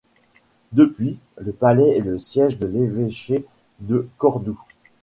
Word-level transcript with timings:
Depuis, 0.71 1.19
le 1.37 1.51
palais 1.51 1.95
est 1.95 2.01
le 2.01 2.17
siège 2.17 2.57
de 2.57 2.65
l'évêché 2.65 3.45
de 3.81 4.09
Cordoue. 4.17 4.59